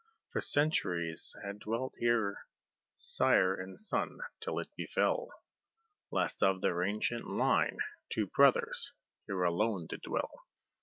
[0.29, 2.47] For centuries had dwelt here
[2.95, 5.27] sire and son, till it befell,
[6.09, 7.77] Last of their ancient line,
[8.09, 8.93] two brothers
[9.27, 10.47] here alone did dwell.